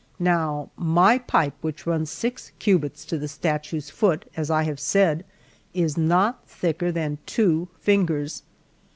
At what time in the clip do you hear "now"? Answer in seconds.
0.17-0.71